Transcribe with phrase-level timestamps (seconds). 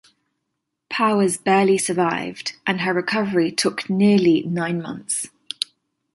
[0.89, 5.29] Powers barely survived, and her recovery took nearly nine months.